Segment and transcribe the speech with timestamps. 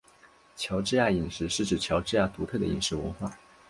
[0.55, 3.31] 乔治亚饮食是指乔治亚独特的饮食文化。